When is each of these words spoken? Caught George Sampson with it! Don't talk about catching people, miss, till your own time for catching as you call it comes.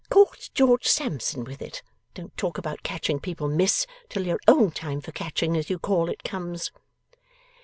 Caught 0.09 0.49
George 0.55 0.87
Sampson 0.87 1.43
with 1.43 1.61
it! 1.61 1.83
Don't 2.15 2.35
talk 2.35 2.57
about 2.57 2.81
catching 2.81 3.19
people, 3.19 3.47
miss, 3.47 3.85
till 4.09 4.25
your 4.25 4.39
own 4.47 4.71
time 4.71 4.99
for 4.99 5.11
catching 5.11 5.55
as 5.55 5.69
you 5.69 5.77
call 5.77 6.09
it 6.09 6.23
comes. 6.23 6.71